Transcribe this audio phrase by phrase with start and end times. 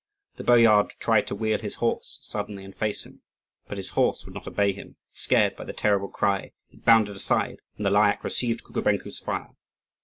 [0.37, 3.21] The boyard tried to wheel his horse suddenly and face him,
[3.67, 7.59] but his horse would not obey him; scared by the terrible cry, it bounded aside,
[7.77, 9.53] and the Lyakh received Kukubenko's fire.